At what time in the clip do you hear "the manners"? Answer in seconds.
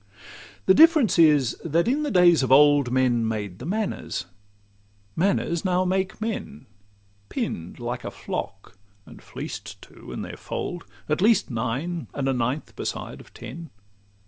3.59-4.25